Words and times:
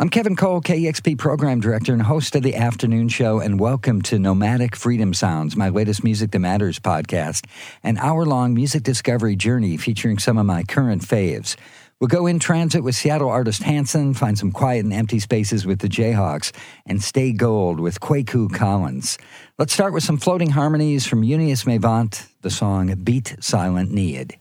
I'm 0.00 0.10
Kevin 0.10 0.36
Cole, 0.36 0.60
KEXP 0.60 1.18
Program 1.18 1.58
Director 1.58 1.92
and 1.92 2.02
host 2.02 2.36
of 2.36 2.44
the 2.44 2.54
afternoon 2.54 3.08
show, 3.08 3.40
and 3.40 3.58
welcome 3.58 4.00
to 4.02 4.20
Nomadic 4.20 4.76
Freedom 4.76 5.12
Sounds, 5.12 5.56
my 5.56 5.70
latest 5.70 6.04
Music 6.04 6.30
That 6.30 6.38
Matters 6.38 6.78
podcast, 6.78 7.46
an 7.82 7.98
hour 7.98 8.24
long 8.24 8.54
music 8.54 8.84
discovery 8.84 9.34
journey 9.34 9.76
featuring 9.76 10.20
some 10.20 10.38
of 10.38 10.46
my 10.46 10.62
current 10.62 11.02
faves. 11.02 11.56
We'll 11.98 12.06
go 12.06 12.28
in 12.28 12.38
transit 12.38 12.84
with 12.84 12.94
Seattle 12.94 13.28
artist 13.28 13.62
Hanssen, 13.62 14.14
find 14.14 14.38
some 14.38 14.52
quiet 14.52 14.84
and 14.84 14.94
empty 14.94 15.18
spaces 15.18 15.66
with 15.66 15.80
the 15.80 15.88
Jayhawks, 15.88 16.52
and 16.86 17.02
stay 17.02 17.32
gold 17.32 17.80
with 17.80 17.98
Kweku 17.98 18.54
Collins. 18.54 19.18
Let's 19.58 19.72
start 19.72 19.92
with 19.92 20.04
some 20.04 20.18
floating 20.18 20.50
harmonies 20.50 21.08
from 21.08 21.22
Júníus 21.22 21.66
Meyvant, 21.66 22.28
the 22.42 22.50
song 22.50 22.94
Beat 23.02 23.34
Silent 23.40 23.90
Need. 23.90 24.38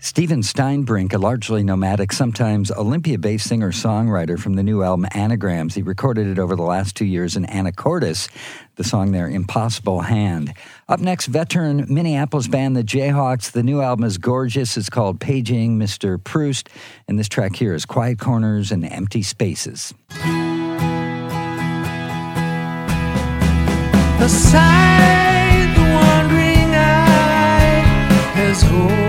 Stephen 0.00 0.42
Steinbrink, 0.42 1.12
a 1.12 1.18
largely 1.18 1.64
nomadic, 1.64 2.12
sometimes 2.12 2.70
Olympia 2.70 3.18
based 3.18 3.48
singer 3.48 3.72
songwriter 3.72 4.38
from 4.38 4.54
the 4.54 4.62
new 4.62 4.84
album 4.84 5.08
Anagrams, 5.10 5.74
he 5.74 5.82
recorded 5.82 6.28
it 6.28 6.38
over 6.38 6.54
the 6.54 6.62
last 6.62 6.94
two 6.94 7.04
years 7.04 7.34
in 7.34 7.44
Anacortes, 7.46 8.28
the 8.76 8.84
song 8.84 9.10
there, 9.10 9.28
Impossible 9.28 10.02
Hand. 10.02 10.54
Up 10.88 11.00
next, 11.00 11.26
veteran 11.26 11.84
Minneapolis 11.92 12.46
band 12.46 12.76
the 12.76 12.84
Jayhawks. 12.84 13.50
The 13.50 13.64
new 13.64 13.80
album 13.80 14.04
is 14.04 14.18
gorgeous. 14.18 14.76
It's 14.76 14.88
called 14.88 15.18
Paging 15.18 15.76
Mr. 15.80 16.22
Proust, 16.22 16.68
and 17.08 17.18
this 17.18 17.28
track 17.28 17.56
here 17.56 17.74
is 17.74 17.84
Quiet 17.84 18.20
Corners 18.20 18.70
and 18.70 18.84
Empty 18.84 19.22
Spaces. 19.22 19.92
The 24.18 24.28
sight, 24.28 25.74
the 25.76 25.82
wandering 25.82 26.74
eye 26.74 27.82
has 28.34 28.62
hope. 28.62 29.07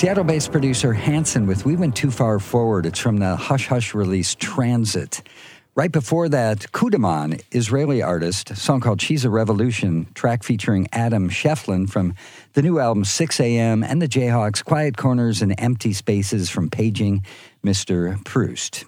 Seattle 0.00 0.24
based 0.24 0.50
producer 0.50 0.94
Hanssen 0.94 1.46
with 1.46 1.66
We 1.66 1.76
Went 1.76 1.94
Too 1.94 2.10
Far 2.10 2.38
Forward. 2.38 2.86
It's 2.86 2.98
from 2.98 3.18
the 3.18 3.36
Hush 3.36 3.66
Hush 3.66 3.92
release 3.92 4.34
Transit. 4.34 5.20
Right 5.74 5.92
before 5.92 6.30
that, 6.30 6.72
Kutiman, 6.72 7.42
Israeli 7.50 8.00
artist, 8.00 8.56
song 8.56 8.80
called 8.80 9.02
She's 9.02 9.26
a 9.26 9.30
Revolution, 9.30 10.06
track 10.14 10.42
featuring 10.42 10.88
Adam 10.90 11.28
Scheflan 11.28 11.86
from 11.86 12.14
the 12.54 12.62
new 12.62 12.78
album 12.78 13.04
6 13.04 13.40
a.m. 13.40 13.84
and 13.84 14.00
the 14.00 14.08
Jayhawks, 14.08 14.64
Quiet 14.64 14.96
Corners 14.96 15.42
and 15.42 15.54
Empty 15.58 15.92
Spaces 15.92 16.48
from 16.48 16.70
Paging 16.70 17.22
Mr. 17.62 18.24
Proust. 18.24 18.86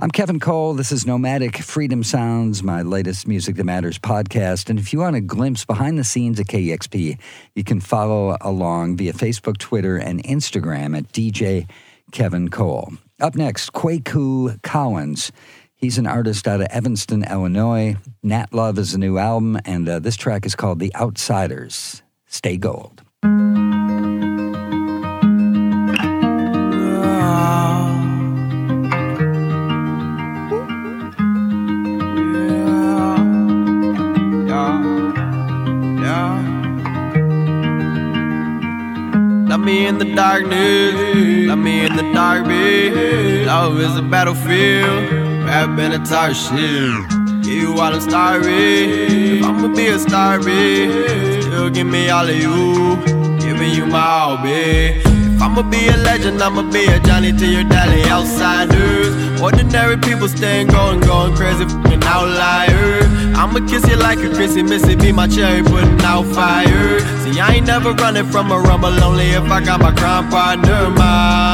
I'm 0.00 0.10
Kevin 0.10 0.40
Cole. 0.40 0.74
This 0.74 0.90
is 0.90 1.06
Nomadic 1.06 1.58
Freedom 1.58 2.02
Sounds, 2.02 2.64
my 2.64 2.82
latest 2.82 3.28
Music 3.28 3.54
That 3.54 3.64
Matters 3.64 3.96
podcast. 3.96 4.68
And 4.68 4.76
if 4.76 4.92
you 4.92 4.98
want 4.98 5.14
a 5.14 5.20
glimpse 5.20 5.64
behind 5.64 5.98
the 5.98 6.04
scenes 6.04 6.40
at 6.40 6.46
KEXP, 6.48 7.16
you 7.54 7.64
can 7.64 7.78
follow 7.78 8.36
along 8.40 8.96
via 8.96 9.12
Facebook, 9.12 9.56
Twitter, 9.58 9.96
and 9.96 10.20
Instagram 10.24 10.98
at 10.98 11.12
DJ 11.12 11.70
Kevin 12.10 12.48
Cole. 12.48 12.92
Up 13.20 13.36
next, 13.36 13.72
Kweku 13.72 14.60
Collins. 14.62 15.30
He's 15.76 15.96
an 15.96 16.08
artist 16.08 16.48
out 16.48 16.60
of 16.60 16.66
Evanston, 16.70 17.22
Illinois. 17.22 17.94
Nat 18.20 18.52
Love 18.52 18.80
is 18.80 18.94
a 18.94 18.98
new 18.98 19.16
album, 19.16 19.60
and 19.64 19.88
uh, 19.88 20.00
this 20.00 20.16
track 20.16 20.44
is 20.44 20.56
called 20.56 20.80
The 20.80 20.94
Outsiders. 20.96 22.02
Stay 22.26 22.56
gold. 22.56 23.02
In 40.00 40.08
the 40.08 40.14
darkness, 40.14 40.94
let 41.48 41.58
me 41.58 41.84
in 41.86 41.96
the 41.96 42.02
dark, 42.12 42.46
babe. 42.46 43.46
Love 43.46 43.78
is 43.80 43.96
a 43.96 44.02
battlefield, 44.02 45.12
rap 45.44 45.78
in 45.78 45.92
a 45.92 46.04
tar 46.04 46.34
shit. 46.34 47.08
Give 47.42 47.62
you 47.62 47.72
all 47.74 47.94
I'm 47.94 48.00
starving. 48.00 49.38
If 49.38 49.44
I'ma 49.44 49.68
be 49.68 49.86
a 49.88 49.98
star, 49.98 50.40
babe, 50.40 51.42
still 51.42 51.70
give 51.70 51.86
me 51.86 52.10
all 52.10 52.28
of 52.28 52.36
you. 52.36 52.96
Giving 53.38 53.72
you 53.72 53.86
my 53.86 54.00
all, 54.00 54.36
babe. 54.38 55.13
I'ma 55.40 55.62
be 55.62 55.88
a 55.88 55.96
legend, 55.96 56.42
I'ma 56.42 56.62
be 56.70 56.86
a 56.86 56.98
Johnny 57.00 57.32
to 57.32 57.46
your 57.46 57.64
daddy 57.64 58.08
outsiders. 58.08 59.40
Ordinary 59.40 59.96
people 59.98 60.28
staying 60.28 60.68
going, 60.68 61.00
going 61.00 61.34
crazy, 61.34 61.64
fucking 61.64 62.02
outliers. 62.04 63.06
I'ma 63.36 63.66
kiss 63.68 63.86
you 63.88 63.96
like 63.96 64.18
a 64.20 64.30
Chrissy 64.34 64.62
Missy, 64.62 64.96
be 64.96 65.12
my 65.12 65.26
cherry, 65.26 65.62
putting 65.62 66.00
out 66.02 66.26
fire. 66.34 67.00
See, 67.22 67.40
I 67.40 67.54
ain't 67.54 67.66
never 67.66 67.92
running 67.92 68.26
from 68.30 68.50
a 68.50 68.58
rumble, 68.58 68.94
only 69.02 69.30
if 69.30 69.44
I 69.50 69.64
got 69.64 69.80
my 69.80 69.94
crime 69.94 70.30
partner. 70.30 70.90
My 70.90 71.44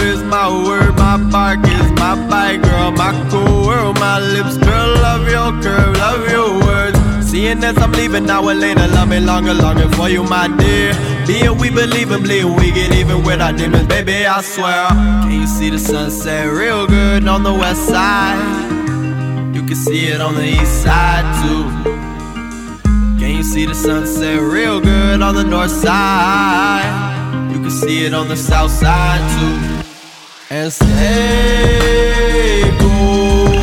is 0.00 0.22
my 0.22 0.48
word, 0.48 0.96
my 0.96 1.16
bark 1.30 1.60
is 1.66 1.90
my 1.92 2.14
bite, 2.28 2.62
girl, 2.62 2.90
my 2.92 3.12
cool 3.30 3.66
world, 3.66 3.98
my 3.98 4.18
lips, 4.18 4.56
girl, 4.58 4.88
love 5.06 5.28
your 5.28 5.50
curve, 5.62 5.96
love 5.96 6.28
your 6.30 6.60
words. 6.64 6.98
Seeing 7.28 7.62
as 7.64 7.76
I'm 7.78 7.92
leaving 7.92 8.24
now 8.24 8.48
and 8.48 8.60
later, 8.60 8.86
love 8.88 9.08
me 9.08 9.20
longer, 9.20 9.54
longer 9.54 9.88
for 9.90 10.08
you, 10.08 10.22
my 10.22 10.48
dear. 10.56 11.15
Being 11.26 11.58
we 11.58 11.70
believe 11.70 12.12
and 12.12 12.22
we 12.56 12.70
get 12.70 12.94
even 12.94 13.24
with 13.24 13.40
our 13.40 13.52
demons, 13.52 13.88
baby, 13.88 14.24
I 14.26 14.40
swear. 14.42 14.86
Can 15.26 15.40
you 15.40 15.46
see 15.48 15.70
the 15.70 15.78
sunset 15.78 16.46
real 16.52 16.86
good 16.86 17.26
on 17.26 17.42
the 17.42 17.52
west 17.52 17.88
side? 17.88 18.38
You 19.52 19.62
can 19.66 19.74
see 19.74 20.06
it 20.06 20.20
on 20.20 20.36
the 20.36 20.44
east 20.44 20.84
side 20.84 21.26
too. 21.42 21.64
Can 23.18 23.34
you 23.34 23.42
see 23.42 23.66
the 23.66 23.74
sunset 23.74 24.40
real 24.40 24.80
good 24.80 25.20
on 25.20 25.34
the 25.34 25.42
north 25.42 25.72
side? 25.72 27.50
You 27.52 27.60
can 27.60 27.72
see 27.72 28.06
it 28.06 28.14
on 28.14 28.28
the 28.28 28.36
south 28.36 28.70
side 28.70 29.20
too. 29.36 29.58
And 30.48 30.72
stay 30.72 32.62
gold 32.78 33.55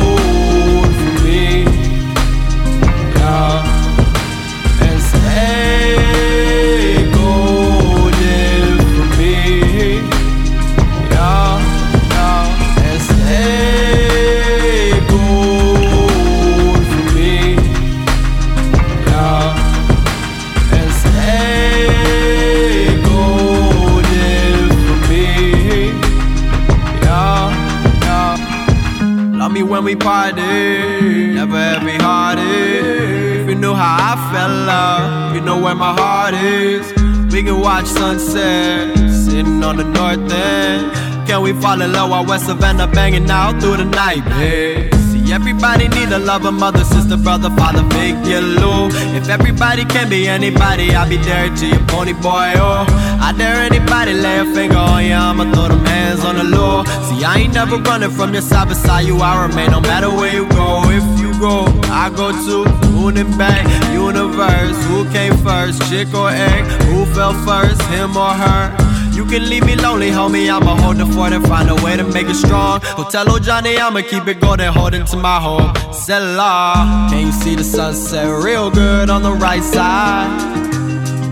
we 29.84 29.94
party, 29.94 31.34
never 31.34 31.58
heavy 31.58 31.96
hearted. 32.02 33.42
If 33.42 33.48
you 33.48 33.54
knew 33.54 33.74
how 33.74 33.96
I 34.00 34.32
felt, 34.32 34.50
love, 34.66 35.34
you 35.34 35.42
know 35.42 35.60
where 35.60 35.74
my 35.74 35.92
heart 35.92 36.34
is. 36.34 36.90
We 37.32 37.42
can 37.42 37.60
watch 37.60 37.86
sunset, 37.86 38.96
sitting 39.10 39.62
on 39.62 39.76
the 39.76 39.84
north 39.84 40.32
end. 40.32 41.26
Can 41.26 41.42
we 41.42 41.52
fall 41.52 41.82
in 41.82 41.92
love 41.92 42.10
while 42.10 42.24
West 42.24 42.46
Savannah 42.46 42.86
banging 42.86 43.28
out 43.30 43.60
through 43.60 43.76
the 43.76 43.84
night, 43.84 44.24
babe? 44.24 44.93
Everybody 45.32 45.88
need 45.88 46.12
a 46.12 46.18
lover, 46.18 46.52
mother, 46.52 46.84
sister, 46.84 47.16
brother, 47.16 47.50
father, 47.50 47.82
big 47.90 48.14
yellow. 48.26 48.88
If 49.16 49.28
everybody 49.28 49.84
can 49.84 50.08
be 50.08 50.28
anybody, 50.28 50.94
I'll 50.94 51.08
be 51.08 51.16
there 51.16 51.54
to 51.54 51.66
your 51.66 51.84
pony 51.86 52.12
boy, 52.12 52.52
oh. 52.56 52.86
I 53.20 53.34
dare 53.36 53.56
anybody 53.56 54.12
lay 54.12 54.38
a 54.38 54.44
finger 54.44 54.76
on 54.76 55.04
you, 55.04 55.14
I'ma 55.14 55.52
throw 55.52 55.68
them 55.68 55.84
hands 55.84 56.24
on 56.24 56.36
the 56.36 56.44
low. 56.44 56.84
See, 57.08 57.24
I 57.24 57.38
ain't 57.38 57.54
never 57.54 57.78
running 57.78 58.10
from 58.10 58.32
your 58.32 58.42
side 58.42 58.68
beside 58.68 59.06
you, 59.06 59.18
I 59.18 59.46
remain 59.46 59.70
no 59.70 59.80
matter 59.80 60.10
where 60.10 60.32
you 60.32 60.48
go. 60.50 60.82
If 60.90 61.20
you 61.20 61.32
go, 61.40 61.66
I 61.90 62.10
go 62.14 62.30
too. 62.44 62.64
Moon 62.92 63.16
and 63.16 63.36
back, 63.36 63.64
universe. 63.92 64.76
Who 64.86 65.10
came 65.10 65.36
first, 65.38 65.82
chick 65.90 66.14
or 66.14 66.30
egg? 66.30 66.64
Who 66.88 67.04
fell 67.14 67.34
first, 67.44 67.82
him 67.90 68.16
or 68.16 68.32
her? 68.32 68.93
You 69.14 69.24
can 69.24 69.48
leave 69.48 69.64
me 69.64 69.76
lonely, 69.76 70.10
homie. 70.10 70.50
I'ma 70.50 70.74
hold 70.76 70.96
the 70.96 71.06
fort 71.06 71.32
and 71.32 71.46
find 71.46 71.70
a 71.70 71.76
way 71.84 71.96
to 71.96 72.04
make 72.04 72.26
it 72.26 72.34
strong. 72.34 72.80
Hotel 72.82 73.38
Johnny, 73.38 73.78
I'ma 73.78 74.00
keep 74.00 74.26
it 74.26 74.40
golden, 74.40 74.72
holding 74.72 75.04
to 75.06 75.16
my 75.16 75.38
home. 75.40 75.72
Cellar. 75.92 76.74
Can 77.10 77.26
you 77.26 77.32
see 77.32 77.54
the 77.54 77.62
sunset 77.62 78.26
real 78.42 78.70
good 78.70 79.10
on 79.10 79.22
the 79.22 79.32
right 79.32 79.62
side? 79.62 80.30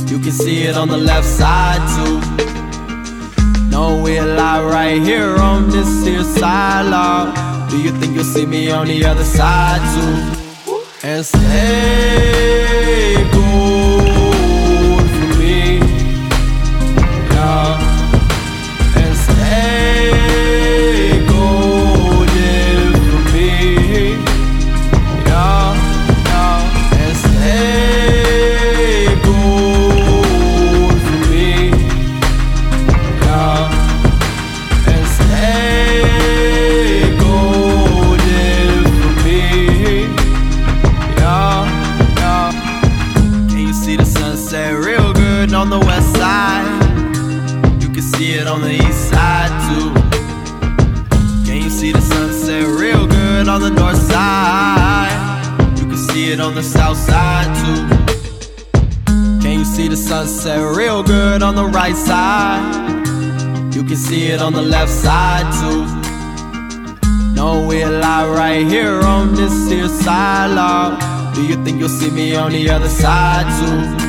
You 0.08 0.18
can 0.20 0.30
see 0.30 0.62
it 0.62 0.76
on 0.76 0.88
the 0.88 0.96
left 0.96 1.26
side 1.26 1.82
too. 1.94 2.20
No, 3.68 4.00
we'll 4.02 4.34
lie 4.36 4.62
right 4.62 5.02
here 5.02 5.36
on 5.38 5.70
this 5.70 6.04
here 6.04 6.22
side, 6.22 6.86
Lord. 6.94 7.34
Do 7.70 7.80
you 7.82 7.90
think 7.98 8.14
you'll 8.14 8.24
see 8.24 8.46
me 8.46 8.70
on 8.70 8.86
the 8.86 9.04
other 9.04 9.24
side 9.24 9.80
too? 9.94 10.42
And 11.02 11.24
stay 11.24 13.16
gold 13.32 13.41
good 61.42 61.48
on 61.48 61.54
the 61.54 61.66
right 61.66 61.96
side? 61.96 63.04
You 63.74 63.82
can 63.82 63.96
see 63.96 64.26
it 64.28 64.40
on 64.40 64.52
the 64.52 64.62
left 64.62 64.90
side 64.90 65.46
too. 65.60 65.84
No, 67.34 67.66
we'll 67.66 67.98
lie 67.98 68.28
right 68.28 68.66
here 68.66 69.00
on 69.02 69.34
this 69.34 69.68
here 69.68 69.88
side, 69.88 70.50
Lord. 70.58 71.34
Do 71.34 71.42
you 71.42 71.62
think 71.64 71.80
you'll 71.80 71.88
see 72.00 72.10
me 72.10 72.36
on 72.36 72.52
the 72.52 72.70
other 72.70 72.88
side 72.88 73.46
too? 73.58 74.01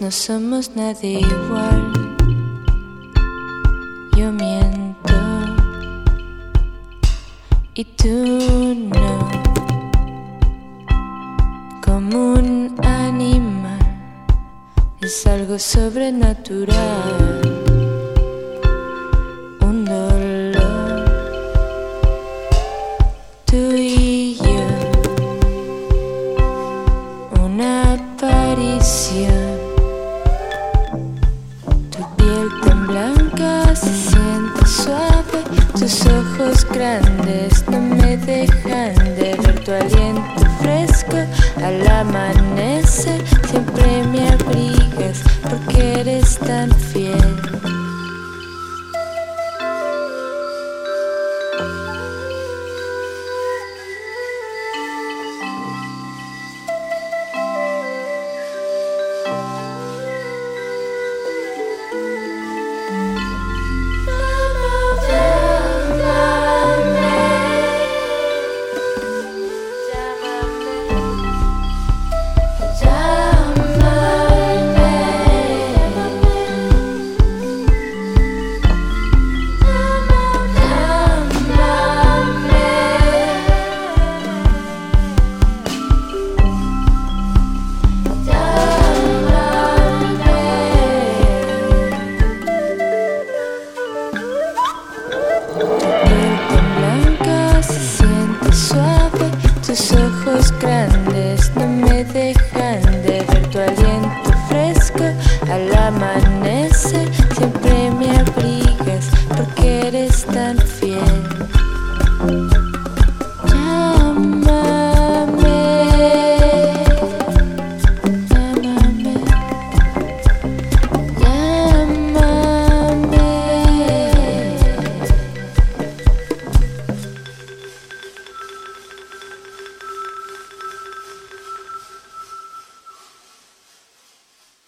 No 0.00 0.10
somos 0.10 0.74
nadie 0.74 1.20
igual. 1.20 1.99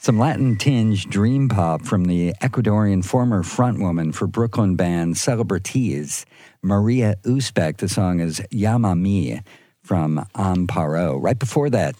Some 0.03 0.19
Latin 0.19 0.57
tinged 0.57 1.09
dream 1.11 1.49
pop 1.49 1.83
from 1.83 2.07
the 2.07 2.33
Ecuadorian 2.43 3.05
former 3.05 3.45
frontwoman 3.45 4.13
for 4.13 4.27
Brooklyn 4.27 4.75
band 4.75 5.17
Celebrities, 5.17 6.27
Maria 6.61 7.15
Usbeck. 7.23 7.77
The 7.77 7.89
song 7.89 8.19
is 8.19 8.41
Llámame 8.51 9.45
from 9.81 10.27
Amparo. 10.35 11.23
Right 11.23 11.39
before 11.39 11.71
that, 11.71 11.95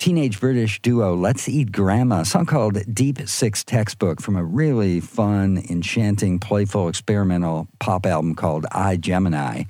teenage 0.00 0.40
British 0.40 0.82
duo 0.82 1.14
Let's 1.14 1.48
Eat 1.48 1.70
Grandma, 1.70 2.24
song 2.24 2.46
called 2.46 2.78
Deep 2.92 3.28
Six 3.28 3.62
Textbook 3.62 4.20
from 4.20 4.34
a 4.34 4.42
really 4.42 4.98
fun, 4.98 5.62
enchanting, 5.70 6.40
playful, 6.40 6.88
experimental 6.88 7.68
pop 7.78 8.06
album 8.06 8.34
called 8.34 8.66
I 8.72 8.96
Gemini. 8.96 9.62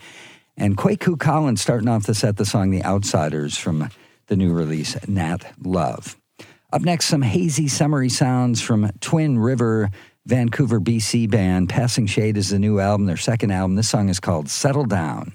And 0.57 0.79
Kweku 0.79 1.19
Collins 1.19 1.61
starting 1.61 1.89
off 1.89 2.07
the 2.07 2.15
set 2.15 2.39
the 2.39 2.47
song 2.47 2.71
The 2.71 2.83
Outsiders 2.85 3.59
from 3.59 3.91
the 4.29 4.37
new 4.37 4.55
release 4.55 4.97
Nat 5.07 5.45
Love. 5.63 6.17
Up 6.73 6.83
next, 6.83 7.07
some 7.07 7.23
hazy, 7.23 7.69
summery 7.69 8.09
sounds 8.09 8.61
from 8.61 8.91
Twin 9.01 9.39
River, 9.39 9.89
Vancouver, 10.27 10.81
BC 10.81 11.31
band. 11.31 11.69
Passing 11.69 12.07
Shade 12.07 12.37
is 12.37 12.51
the 12.51 12.59
new 12.59 12.81
album, 12.81 13.07
their 13.07 13.17
second 13.17 13.53
album. 13.53 13.77
This 13.77 13.89
song 13.89 14.09
is 14.09 14.19
called 14.19 14.49
Settle 14.49 14.85
Down. 14.85 15.33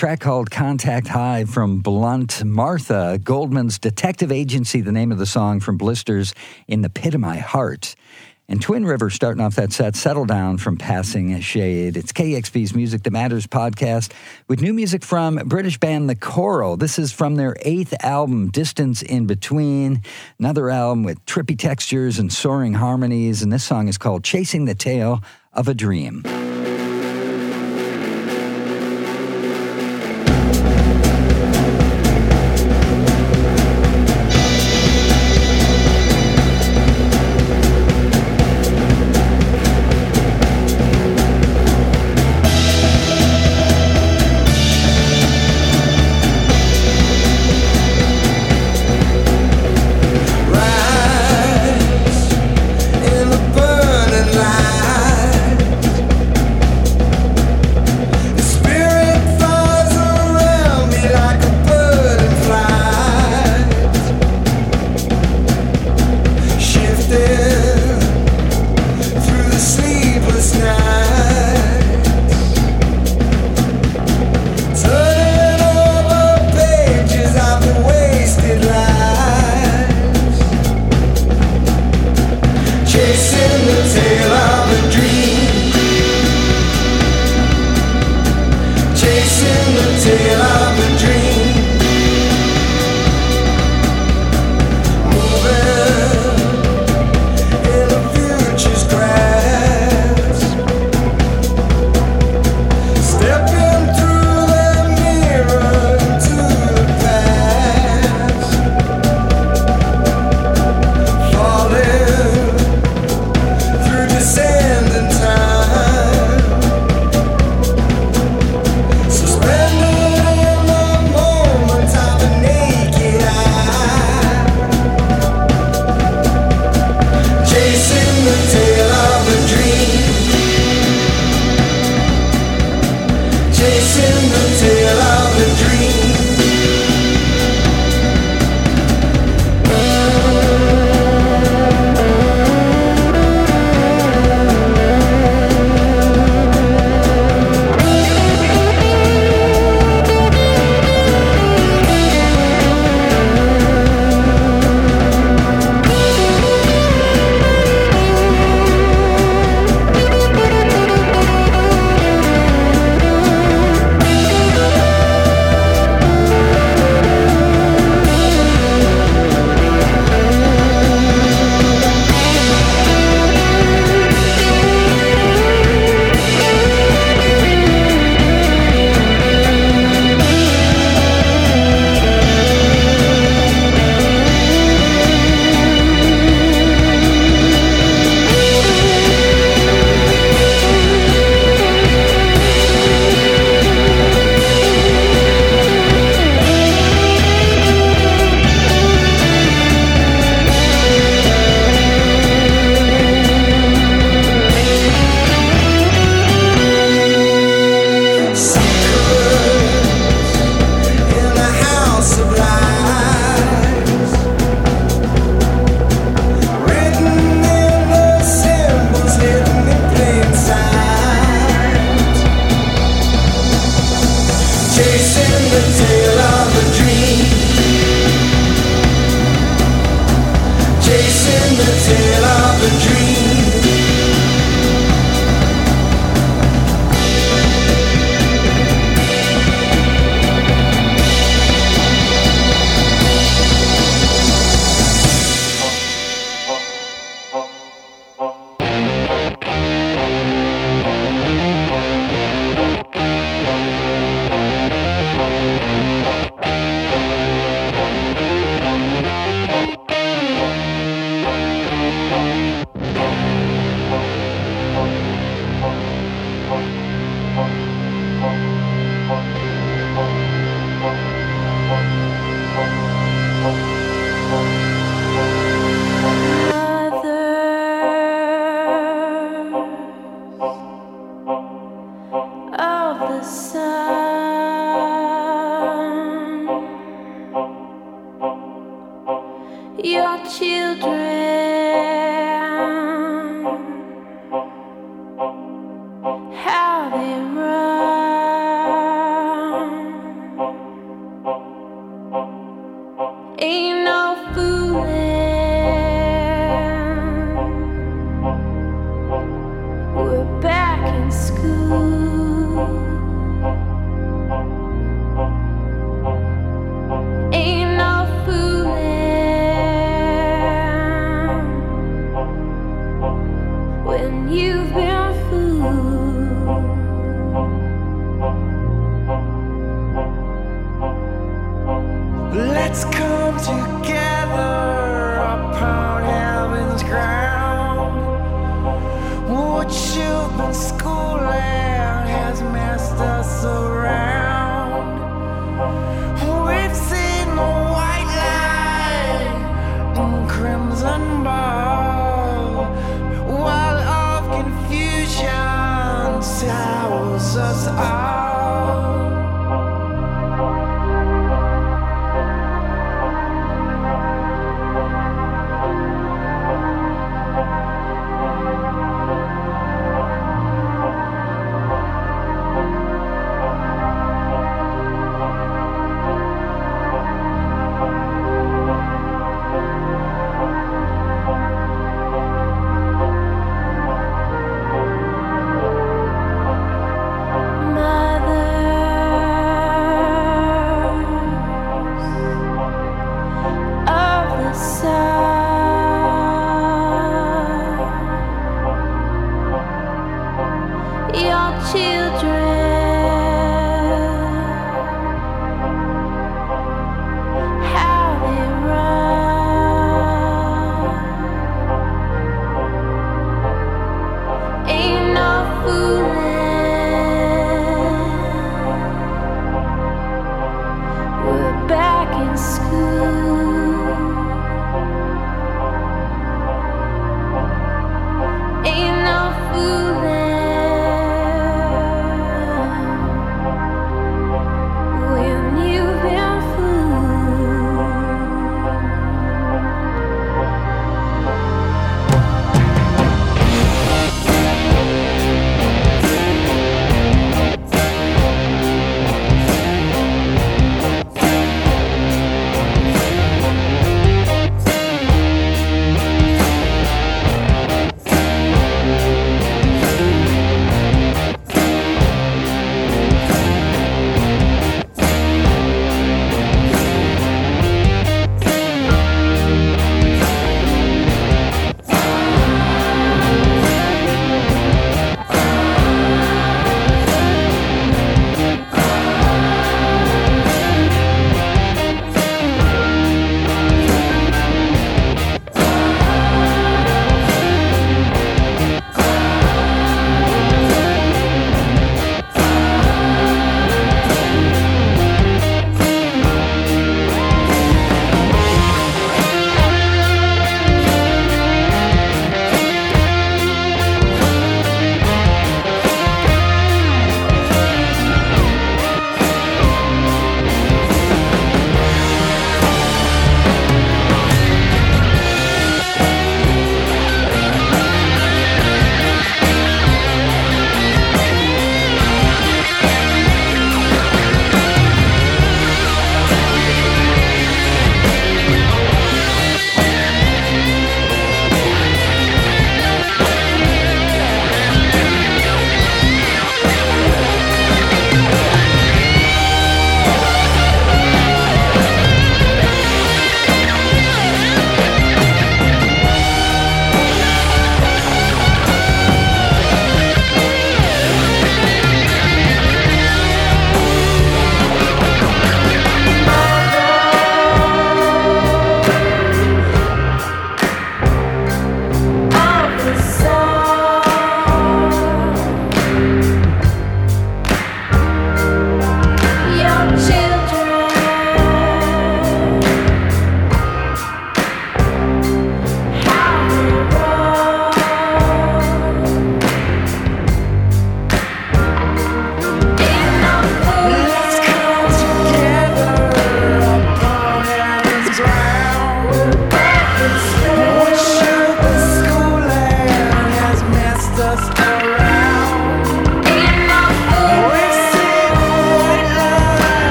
Track 0.00 0.20
called 0.20 0.50
Contact 0.50 1.08
High 1.08 1.44
from 1.44 1.80
Blunt. 1.80 2.42
Martha, 2.42 3.20
Goldman's 3.22 3.78
Detective 3.78 4.32
Agency, 4.32 4.80
the 4.80 4.92
name 4.92 5.12
of 5.12 5.18
the 5.18 5.26
song 5.26 5.60
from 5.60 5.76
Blisters 5.76 6.32
in 6.66 6.80
the 6.80 6.88
Pit 6.88 7.14
of 7.14 7.20
My 7.20 7.36
Heart. 7.36 7.96
And 8.48 8.62
Twin 8.62 8.86
River 8.86 9.10
starting 9.10 9.42
off 9.42 9.56
that 9.56 9.74
set, 9.74 9.96
Settle 9.96 10.24
Down 10.24 10.56
from 10.56 10.78
Passing 10.78 11.34
a 11.34 11.42
Shade. 11.42 11.98
It's 11.98 12.12
KEXP's 12.12 12.74
Music 12.74 13.02
That 13.02 13.10
Matters 13.10 13.46
podcast 13.46 14.10
with 14.48 14.62
new 14.62 14.72
music 14.72 15.04
from 15.04 15.36
British 15.36 15.76
band 15.76 16.08
The 16.08 16.16
Coral. 16.16 16.78
This 16.78 16.98
is 16.98 17.12
from 17.12 17.34
their 17.34 17.54
eighth 17.60 17.92
album, 18.02 18.48
Distance 18.48 19.02
in 19.02 19.26
Between. 19.26 20.00
Another 20.38 20.70
album 20.70 21.04
with 21.04 21.22
trippy 21.26 21.58
textures 21.58 22.18
and 22.18 22.32
soaring 22.32 22.72
harmonies. 22.72 23.42
And 23.42 23.52
this 23.52 23.64
song 23.64 23.86
is 23.86 23.98
called 23.98 24.24
Chasing 24.24 24.64
the 24.64 24.74
Tail 24.74 25.22
of 25.52 25.68
a 25.68 25.74
Dream. 25.74 26.22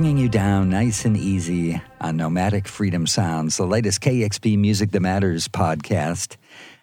Bringing 0.00 0.16
you 0.16 0.30
down 0.30 0.70
nice 0.70 1.04
and 1.04 1.14
easy 1.14 1.78
on 2.00 2.16
Nomadic 2.16 2.66
Freedom 2.66 3.06
Sounds, 3.06 3.58
the 3.58 3.66
latest 3.66 4.00
KEXP 4.00 4.56
Music 4.56 4.92
That 4.92 5.00
Matters 5.00 5.46
podcast. 5.46 6.38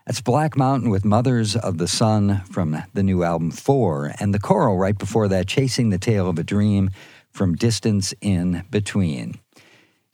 That's 0.06 0.22
Black 0.22 0.56
Mountain 0.56 0.92
with 0.92 1.04
Mothers 1.04 1.56
of 1.56 1.80
the 1.80 1.88
Sun 1.88 2.44
from 2.52 2.84
the 2.94 3.02
new 3.02 3.24
album 3.24 3.50
Four, 3.50 4.14
and 4.20 4.36
the 4.36 4.40
Coral 4.40 4.78
right 4.78 4.96
before 4.96 5.28
that, 5.30 5.48
Chasing 5.48 5.90
the 5.90 5.98
Tail 5.98 6.30
of 6.30 6.38
a 6.38 6.44
Dream 6.44 6.92
from 7.32 7.56
Distance 7.56 8.14
in 8.22 8.64
Between. 8.70 9.40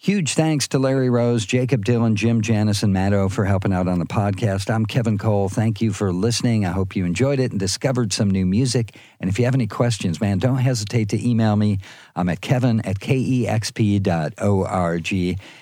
Huge 0.04 0.34
thanks 0.34 0.68
to 0.68 0.80
Larry 0.80 1.10
Rose, 1.10 1.46
Jacob 1.46 1.86
Dylan, 1.86 2.16
Jim 2.16 2.42
Janis, 2.42 2.84
and 2.84 2.92
Matto 2.92 3.30
for 3.30 3.46
helping 3.46 3.72
out 3.72 3.88
on 3.88 4.00
the 4.00 4.06
podcast. 4.06 4.70
I'm 4.70 4.86
Kevin 4.86 5.18
Cole. 5.18 5.48
Thank 5.48 5.80
you 5.80 5.94
for 5.94 6.12
listening. 6.12 6.66
I 6.66 6.72
hope 6.72 6.94
you 6.94 7.06
enjoyed 7.06 7.40
it 7.40 7.52
and 7.52 7.60
discovered 7.60 8.12
some 8.12 8.30
new 8.30 8.46
music. 8.46 8.98
And 9.22 9.30
if 9.30 9.40
you 9.40 9.46
have 9.46 9.56
any 9.56 9.66
questions, 9.66 10.20
man, 10.20 10.40
don't 10.40 10.58
hesitate 10.58 11.08
to 11.08 11.26
email 11.26 11.56
me. 11.56 11.78
I'm 12.18 12.28
at 12.28 12.42
kevin 12.42 12.82
at 12.82 13.00
kexp.org. 13.00 14.04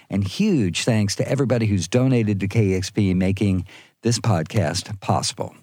And 0.09 0.27
huge 0.27 0.85
thanks 0.85 1.15
to 1.17 1.27
everybody 1.29 1.67
who's 1.67 1.87
donated 1.87 2.39
to 2.39 2.47
KEXP 2.47 3.15
making 3.15 3.67
this 4.01 4.17
podcast 4.17 4.99
possible. 5.01 5.53